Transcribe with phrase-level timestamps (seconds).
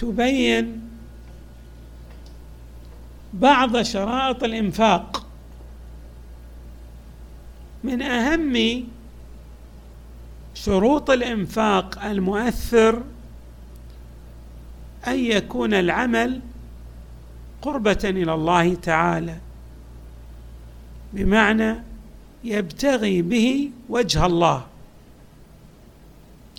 [0.00, 0.80] تبين
[3.32, 5.26] بعض شرائط الإنفاق.
[7.84, 8.86] من أهم
[10.54, 13.02] شروط الإنفاق المؤثر
[15.06, 16.40] أن يكون العمل
[17.62, 19.38] قربة إلى الله تعالى
[21.12, 21.74] بمعنى
[22.44, 24.66] يبتغي به وجه الله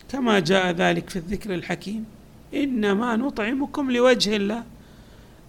[0.10, 2.06] كما جاء ذلك في الذكر الحكيم.
[2.54, 4.64] إنما نطعمكم لوجه الله.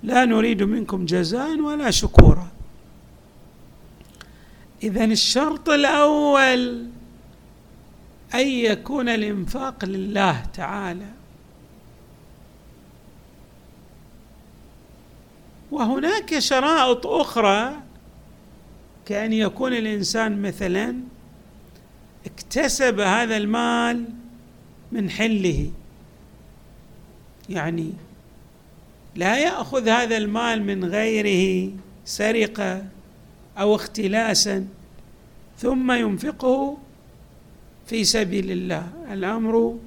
[0.03, 2.49] لا نريد منكم جزاء ولا شكورا.
[4.83, 6.87] اذا الشرط الأول
[8.35, 11.07] أن يكون الإنفاق لله تعالى.
[15.71, 17.77] وهناك شرائط أخرى
[19.07, 20.97] كأن يكون الإنسان مثلا
[22.27, 24.05] اكتسب هذا المال
[24.93, 25.71] من حله.
[27.49, 27.93] يعني
[29.17, 31.73] لا يأخذ هذا المال من غيره
[32.05, 32.85] سرقة
[33.59, 34.67] أو اختلاسا
[35.59, 36.79] ثم ينفقه
[37.87, 38.89] في سبيل الله.
[39.13, 39.79] الأمر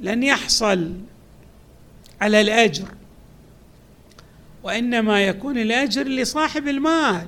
[0.00, 0.92] لن يحصل
[2.20, 2.88] على الأجر
[4.62, 7.26] وإنما يكون الأجر لصاحب المال.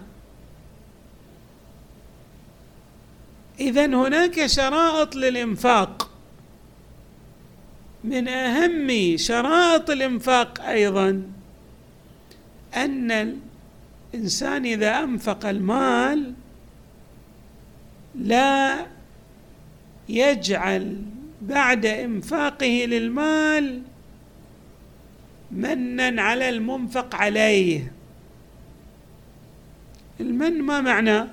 [3.61, 6.04] اذا هناك شرائط للإنفاق.
[8.05, 11.23] من أهم شرائط الإنفاق أيضا
[12.77, 13.37] أن
[14.15, 16.33] الإنسان إذا أنفق المال
[18.15, 18.87] لا
[20.09, 21.03] يجعل
[21.43, 23.83] بعد إنفاقه للمال
[25.53, 27.93] منا على المنفق عليه.
[30.21, 31.29] المن ما معناه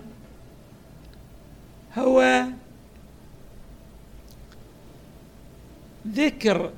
[1.97, 2.45] هو
[6.07, 6.72] ذكر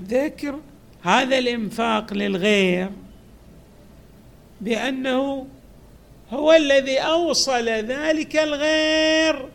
[0.00, 0.60] ذكر
[1.02, 2.90] هذا الإنفاق للغير
[4.60, 5.46] بأنه
[6.32, 9.48] هو الذي أوصل ذلك الغير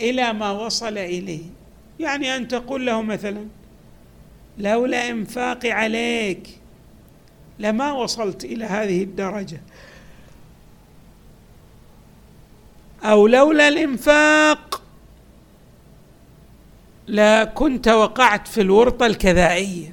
[0.00, 1.42] إلى ما وصل إليه.
[2.00, 3.46] يعني أن تقول له مثلا
[4.58, 6.48] لولا إنفاقي عليك
[7.58, 9.60] لما وصلت إلى هذه الدرجة.
[13.04, 14.82] أو لولا الإنفاق
[17.06, 19.92] لا كنت وقعت في الورطة الكذائية.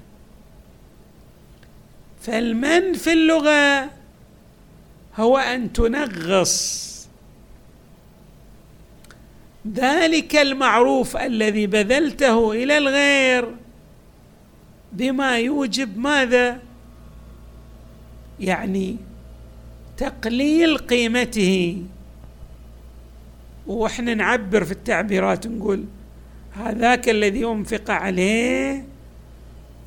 [2.21, 3.89] فالمن في اللغة
[5.15, 6.87] هو أن تنغص.
[9.73, 13.55] ذلك المعروف الذي بذلته إلى الغير
[14.91, 16.59] بما يوجب ماذا؟
[18.39, 18.97] يعني
[19.97, 21.83] تقليل قيمته.
[23.67, 25.85] وإحنا نعبر في التعبيرات نقول
[26.65, 28.85] هذاك الذي أنفق عليه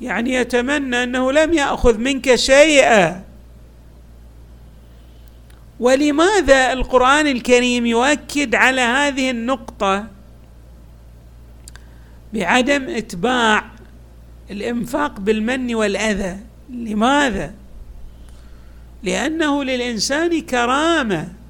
[0.01, 3.23] يعني يتمنى أنه لم يأخذ منك شيئا.
[5.79, 10.07] ولماذا القرآن الكريم يؤكد على هذه النقطة؟
[12.33, 13.63] بعدم إتباع
[14.51, 16.37] الإنفاق بالمن والأذى.
[16.69, 17.53] لماذا؟
[19.03, 21.40] لأنه للإنسان كرامة.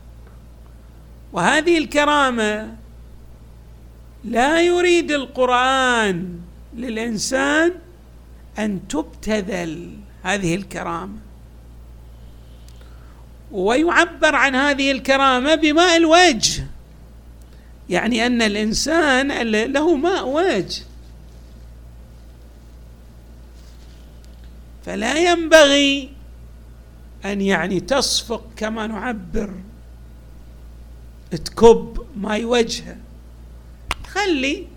[1.33, 2.75] وهذه الكرامة
[4.23, 6.39] لا يريد القرآن
[6.75, 7.71] للإنسان
[8.59, 11.17] أن تبتذل هذه الكرامة.
[13.51, 16.67] ويعبر عن هذه الكرامة بماء الوجه
[17.89, 20.83] يعني أن الإنسان له ماء وجه.
[24.85, 26.09] فلا ينبغي
[27.25, 29.53] أن يعني تصفق كما نعبر
[31.31, 32.97] تكب ماي وجهه.
[34.07, 34.67] خلي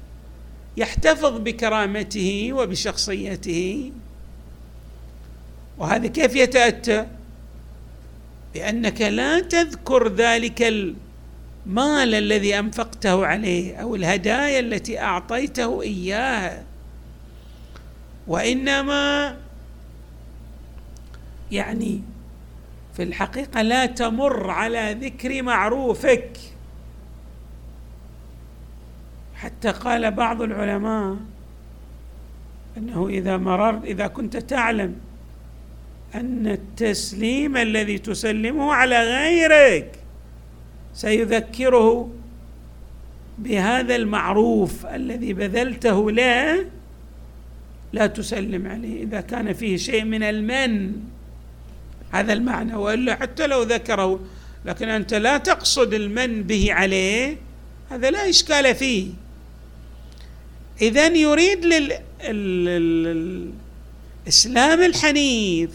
[0.77, 3.93] يحتفظ بكرامته وبشخصيته.
[5.79, 7.07] وهذا كيف يتأتى؟
[8.55, 16.65] بأنك لا تذكر ذلك المال الذي أنفقته عليه أو الهدايا التي أعطيته إياها.
[18.27, 19.37] وإنما
[21.53, 22.03] يعني
[22.97, 26.31] في الحقيقة لا تمر على ذكر معروفك.
[29.35, 31.17] حتى قال بعض العلماء
[32.79, 34.97] أنه إذا مررت إذا كنت تعلم
[36.15, 39.99] أن التسليم الذي تسلمه على غيرك
[40.95, 42.11] سيذكره
[43.39, 46.67] بهذا المعروف الذي بذلته له
[47.93, 49.03] لا تسلم عليه.
[49.03, 50.93] إذا كان فيه شيء من المن
[52.15, 52.75] هذا المعنى.
[52.75, 54.21] والا حتى لو ذكره
[54.65, 57.37] لكن أنت لا تقصد المن به عليه
[57.91, 59.07] هذا لا إشكال فيه.
[60.83, 61.65] اذا يريد
[64.27, 65.71] للإسلام الحنيف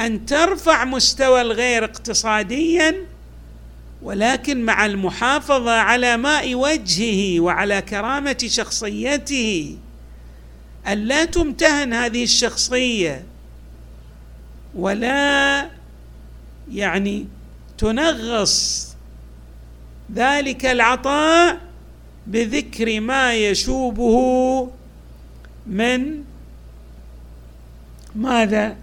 [0.00, 2.94] أن ترفع مستوى الغير اقتصاديا
[4.02, 9.76] ولكن مع المحافظة على ماء وجهه وعلى كرامة شخصيته
[10.88, 13.24] الا تمتهن هذه الشخصية.
[14.74, 15.70] ولا
[16.72, 17.26] يعني
[17.78, 18.88] تنغص
[20.14, 21.60] ذلك العطاء
[22.26, 24.70] بذكر ما يشوبه
[25.66, 26.24] من
[28.14, 28.76] ماذا؟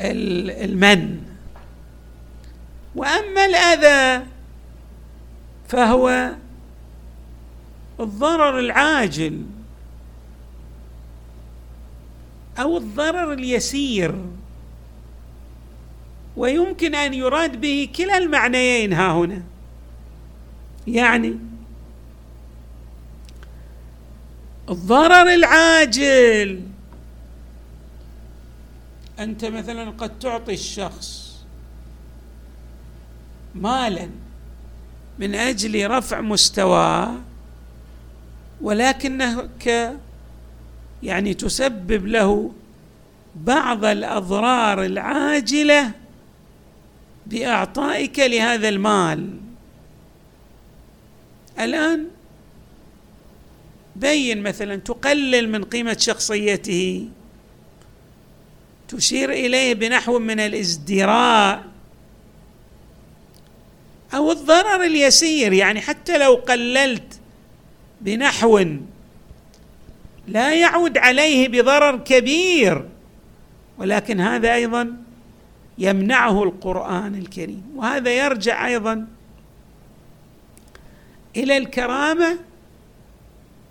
[0.00, 1.20] المن.
[2.94, 4.26] وأما الأذى
[5.68, 6.30] فهو
[8.00, 9.42] الضرر العاجل
[12.58, 14.14] أو الضرر اليسير.
[16.36, 19.42] ويمكن أن يراد به كلا المعنيين ها هنا.
[20.86, 21.38] يعني
[24.68, 26.60] الضرر العاجل.
[29.18, 31.34] أنت مثلا قد تعطي الشخص
[33.54, 34.08] مالا
[35.18, 37.14] من أجل رفع مستواه
[38.60, 39.92] ولكنك
[41.02, 42.50] يعني تسبب له
[43.36, 45.90] بعض الأضرار العاجلة
[47.26, 49.30] بأعطائك لهذا المال.
[51.60, 52.06] الآن
[53.96, 57.08] بين مثلا تقلل من قيمة شخصيته
[58.88, 61.64] تشير إليه بنحو من الازدراء
[64.14, 65.52] أو الضرر اليسير.
[65.52, 67.20] يعني حتى لو قللت
[68.00, 68.64] بنحو
[70.28, 72.88] لا يعود عليه بضرر كبير
[73.78, 74.96] ولكن هذا أيضا
[75.78, 77.62] يمنعه القرآن الكريم.
[77.76, 79.06] وهذا يرجع أيضا
[81.36, 82.38] إلى الكرامة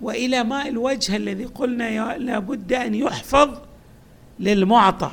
[0.00, 3.58] وإلى ماء الوجه الذي قلنا لا بد أن يحفظ
[4.40, 5.10] للمعطى.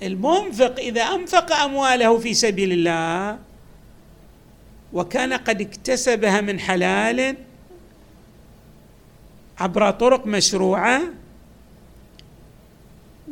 [0.00, 3.38] فالمنفق إذا أنفق أمواله في سبيل الله
[4.92, 7.36] وكان قد اكتسبها من حلال
[9.58, 11.02] عبر طرق مشروعة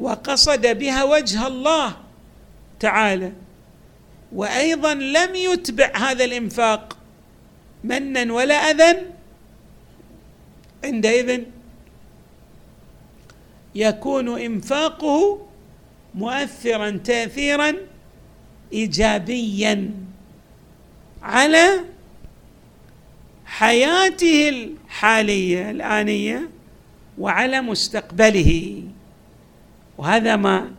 [0.01, 1.97] وقصد بها وجه الله
[2.81, 3.33] تعالى.
[4.33, 6.97] وأيضا لم يتبع هذا الإنفاق
[7.85, 9.03] منا ولا أذى
[10.85, 11.43] عندئذ.
[13.75, 15.47] يكون إنفاقه
[16.15, 17.77] مؤثرا تاثيرا
[18.73, 19.91] ايجابيا
[21.23, 21.81] على
[23.47, 26.51] حياته الحالية الآنية
[27.19, 28.83] وعلى مستقبله.
[29.99, 30.71] وهذا ما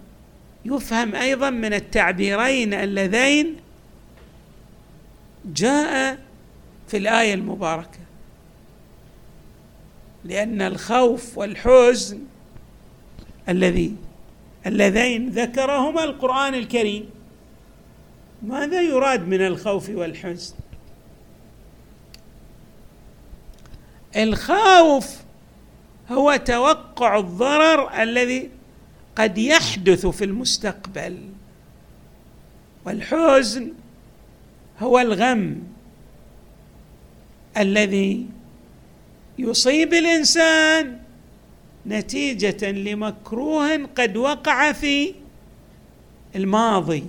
[0.65, 3.55] يفهم أيضا من التعبيرين اللذين
[5.45, 6.19] جاء
[6.87, 7.99] في الآية المباركة.
[10.23, 12.19] لأن الخوف والحزن
[13.49, 13.95] الذي
[14.67, 17.09] اللذين ذكرهما القرآن الكريم.
[18.43, 20.55] ماذا يراد من الخوف والحزن؟
[24.15, 25.17] الخوف
[26.11, 28.49] هو توقع الضرر الذي
[29.17, 31.17] قد يحدث في المستقبل.
[32.85, 33.71] والحزن
[34.79, 35.63] هو الغم
[37.57, 38.25] الذي
[39.39, 40.99] يصيب الإنسان
[41.87, 45.13] نتيجة لمكروه قد وقع في
[46.35, 47.03] الماضي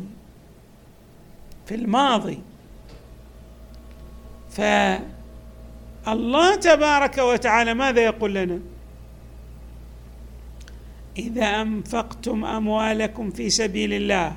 [1.66, 2.38] في الماضي.
[4.50, 8.60] فالله تبارك وتعالى ماذا يقول لنا؟
[11.18, 14.37] إذا أنفقتم أموالكم في سبيل الله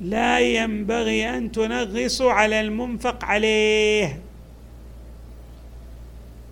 [0.00, 4.20] لا ينبغي أن تنغصوا على المنفق عليه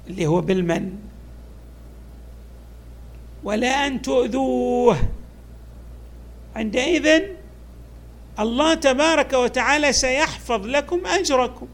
[0.07, 0.93] اللي هو بالمن
[3.45, 4.97] ولا أن تؤذوه.
[6.57, 7.23] عندئذ
[8.39, 11.69] الله تبارك وتعالى سيحفظ لكم أجركم.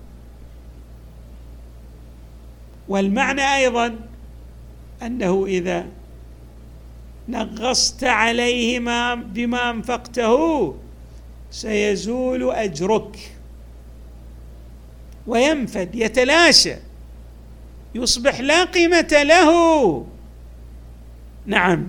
[2.89, 3.99] والمعنى أيضا
[5.03, 5.87] أنه إذا
[7.29, 10.75] نغصت عليه ما بما أنفقته
[11.51, 13.33] سيزول أجرك.
[15.27, 16.75] وينفد يتلاشى
[17.95, 20.07] يصبح لا قيمة له.
[21.47, 21.87] نعم.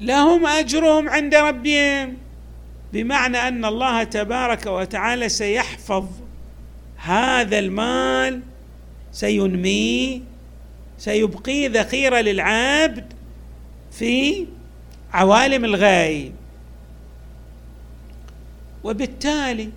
[0.00, 2.16] لهم أجرهم عند ربهم
[2.92, 6.06] بمعنى أن الله تبارك وتعالى سيحفظ
[6.96, 8.42] هذا المال
[9.12, 10.20] سينميه
[10.98, 13.12] سيبقيه ذخيرة للعبد
[13.92, 14.46] في
[15.12, 16.32] عوالم الغيب.
[18.84, 19.70] وبالتالي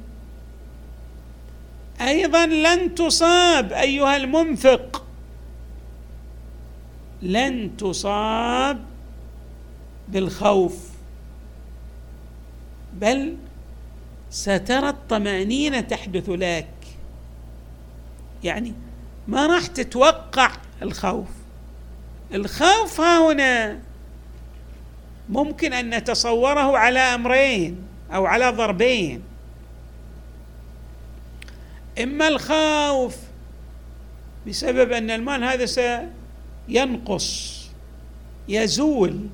[2.02, 5.06] أيضا لن تصاب أيها المنفق.
[7.22, 8.86] لن تصاب
[10.08, 10.90] بالخوف
[12.94, 13.36] بل
[14.30, 16.68] سترى الطمأنينة تحدث لك.
[18.44, 18.74] يعني
[19.28, 20.52] ما راح تتوقع
[20.82, 21.28] الخوف.
[22.34, 23.80] الخوف ها هنا
[25.30, 29.22] ممكن أن نتصوره على أمرين أو على ضربين.
[32.04, 33.18] إما الخوف
[34.48, 35.66] بسبب أن المال هذا
[36.70, 37.62] سينقص
[38.48, 39.28] يزول.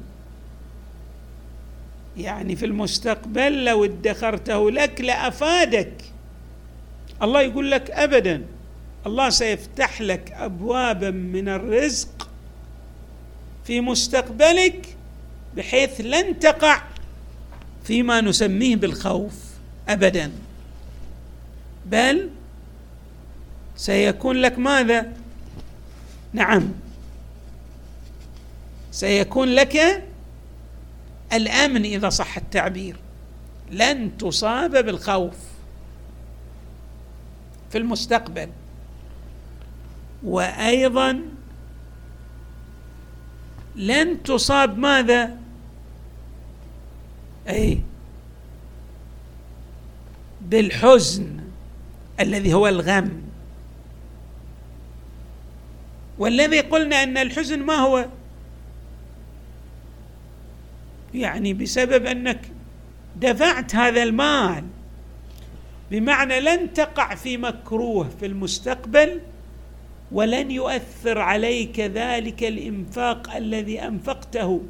[2.18, 5.94] يعني في المستقبل لو ادخرته لك لأفادك.
[7.22, 8.57] الله يقول لك ابدا.
[9.08, 12.30] الله سيفتح لك ابوابا من الرزق
[13.66, 14.96] في مستقبلك
[15.56, 16.82] بحيث لن تقع
[17.84, 19.34] فيما نسميه بالخوف
[19.90, 20.32] ابدا.
[21.86, 22.30] بل
[23.76, 25.14] سيكون لك ماذا؟
[26.34, 26.72] نعم.
[28.92, 30.04] سيكون لك
[31.34, 32.96] الأمن إذا صح التعبير.
[33.72, 35.36] لن تصاب بالخوف
[37.72, 38.50] في المستقبل.
[40.24, 41.22] وأيضا
[43.76, 45.38] لن تصاب ماذا؟
[47.50, 47.82] أي
[50.42, 51.40] بالحزن
[52.20, 53.22] الذي هو الغم.
[56.18, 58.06] والذي قلنا أن الحزن ما هو؟
[61.14, 62.42] يعني بسبب أنك
[63.16, 64.64] دفعت هذا المال.
[65.92, 69.22] بمعنى لن تقع في مكروه في المستقبل
[70.12, 74.62] ولن يؤثر عليك ذلك الإنفاق الذي أنفقته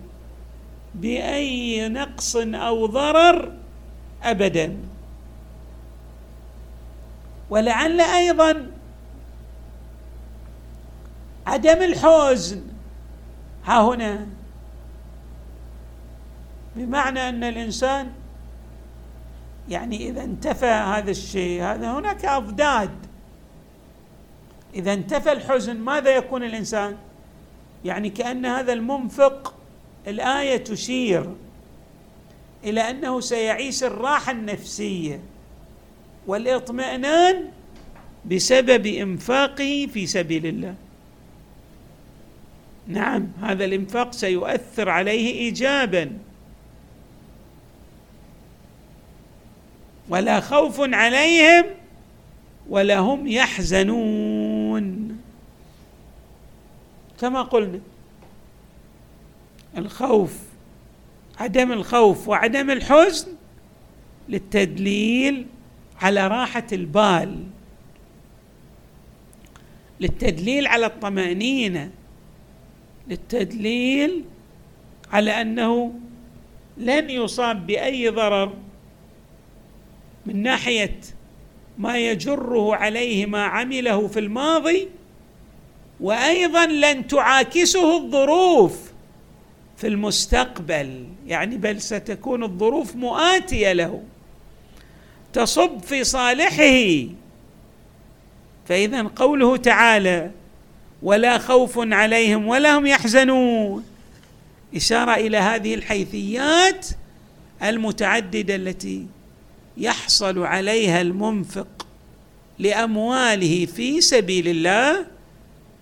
[0.95, 3.53] بأي نقص أو ضرر
[4.23, 4.77] ابدا.
[7.49, 8.71] ولعل أيضا
[11.47, 12.61] عدم الحزن.
[13.65, 14.27] ها هنا.
[16.75, 18.11] بمعنى أن الإنسان
[19.69, 23.06] يعني إذا انتفى هذا الشيء هذا هناك أضداد.
[24.77, 26.97] إذا انتفى الحزن ماذا يكون الإنسان؟
[27.85, 29.53] يعني كأن هذا المنفق
[30.07, 31.29] الآية تشير
[32.63, 35.19] إلى أنه سيعيش الراحة النفسية
[36.27, 37.45] والإطمئنان
[38.25, 40.75] بسبب إنفاقه في سبيل الله.
[42.87, 46.11] نعم هذا الإنفاق سيؤثر عليه ايجابا.
[50.09, 51.65] ولا خوف عليهم
[52.69, 54.36] ولا هم يحزنون.
[57.19, 57.79] كما قلنا
[59.77, 60.39] الخوف
[61.39, 63.27] عدم الخوف وعدم الحزن
[64.29, 65.45] للتدليل
[66.01, 67.43] على راحة البال
[69.99, 71.91] للتدليل على الطمأنينة
[73.07, 74.23] للتدليل
[75.11, 75.93] على أنه
[76.77, 78.53] لن يصاب بأي ضرر
[80.25, 80.99] من ناحية
[81.77, 84.87] ما يجره عليه ما عمله في الماضي
[85.99, 88.77] وأيضا لن تعاكسه الظروف
[89.77, 91.05] في المستقبل.
[91.27, 94.03] يعني بل ستكون الظروف مؤاتية له.
[95.33, 97.07] تصب في صالحه.
[98.65, 100.31] فاذا قوله تعالى
[101.03, 103.85] ولا خوف عليهم ولا هم يحزنون.
[104.75, 106.87] إشارة إلى هذه الحيثيات
[107.63, 109.05] المتعددة التي
[109.77, 111.87] يحصل عليها المنفق
[112.59, 115.16] لأمواله في سبيل الله.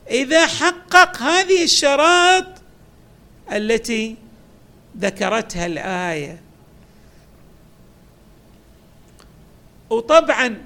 [0.10, 2.46] إذا حقق هذه الشرائط
[3.52, 4.16] التي
[4.98, 6.42] ذكرتها الآية.
[9.90, 10.58] وطبعا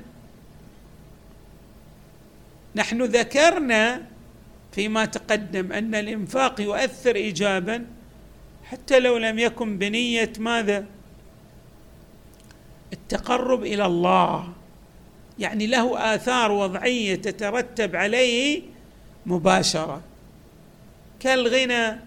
[2.75, 4.05] نحن ذكرنا
[4.72, 7.86] فيما تقدم أن الإنفاق يؤثر ايجابا
[8.63, 10.86] حتى لو لم يكن بنية ماذا؟
[12.93, 14.53] التقرب إلى الله.
[15.39, 18.62] يعني له آثار وضعية تترتب عليه
[19.26, 20.02] مباشرة.
[21.20, 22.00] كالغنى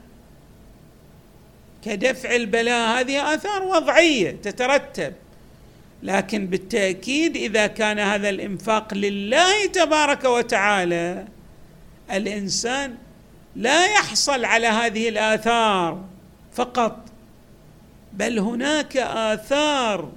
[1.84, 5.12] كدفع البلاء هذه آثار وضعية تترتب.
[6.02, 11.24] لكن بالتأكيد إذا كان هذا الإنفاق لله تبارك وتعالى
[12.12, 12.96] الإنسان
[13.56, 16.04] لا يحصل على هذه الآثار
[16.52, 16.98] فقط
[18.12, 20.12] بل هناك آثار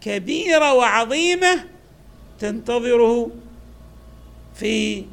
[0.00, 1.64] كبيرة وعظيمة
[2.38, 3.30] تنتظره
[4.54, 5.04] في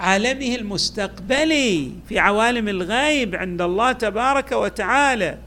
[0.00, 5.38] عالمه المستقبلي في عوالم الغيب عند الله تبارك وتعالى.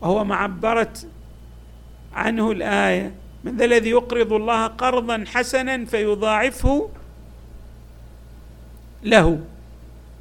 [0.00, 1.06] وهو ما عبرت
[2.12, 6.88] عنه الآية من ذا الذي يقرض الله قرضا حسنا فيضاعفه
[9.02, 9.40] له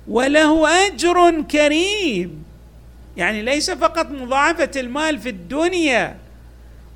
[0.08, 2.44] وله أجر كريم.
[3.18, 6.18] يعني ليس فقط مضاعفة المال في الدنيا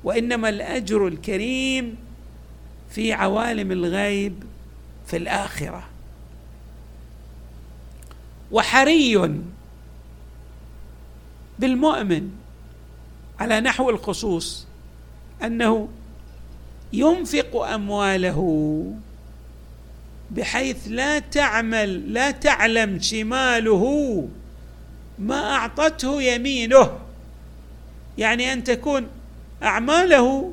[0.04, 1.96] وإنما الأجر الكريم
[2.90, 4.42] في عوالم الغيب
[5.06, 5.95] في الآخرة.
[8.50, 9.40] وحري
[11.58, 12.30] بالمؤمن
[13.40, 14.66] على نحو الخصوص
[15.44, 15.88] أنه
[16.92, 18.92] ينفق أمواله
[20.30, 24.28] بحيث لا تعمل لا تعلم شماله
[25.18, 26.98] ما أعطته يمينه.
[28.18, 29.06] يعني أن تكون
[29.62, 30.52] أعماله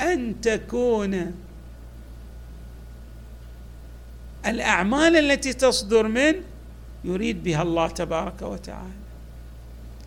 [0.00, 1.34] أن تكون
[4.46, 6.49] الأعمال التي تصدر منه
[7.04, 9.00] يريد بها الله تبارك وتعالى.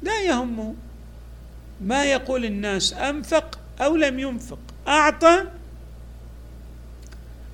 [0.02, 0.76] لا يهم
[1.82, 5.44] ما يقول الناس أنفق أو لم ينفق أعطى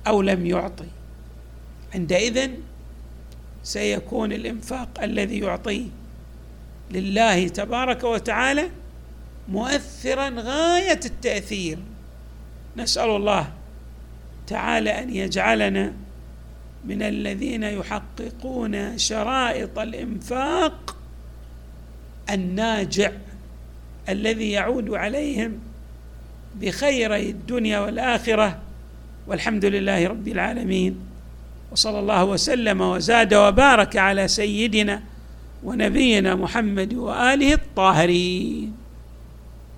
[0.06, 0.88] أو لم يعطي.
[1.94, 2.50] عندئذ
[3.62, 5.86] سيكون الإنفاق الذي يعطيه
[6.90, 8.70] لله تبارك وتعالى
[9.48, 11.78] مؤثرا غاية التأثير.
[12.76, 13.52] نسأل الله
[14.46, 15.92] تعالى أن يجعلنا
[16.84, 20.96] من الذين يحققون شرائط الإنفاق
[22.30, 23.12] الناجع
[24.08, 25.58] الذي يعود عليهم
[26.60, 28.58] بخيري الدنيا والآخرة
[29.26, 30.96] والحمد لله رب العالمين.
[31.72, 35.02] وصلى الله وسلم وزاد وبارك على سيدنا
[35.64, 38.79] ونبينا محمد وآله الطاهرين.